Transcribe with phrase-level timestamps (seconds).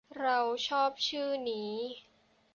[0.19, 1.71] เราชอบชื่อนี้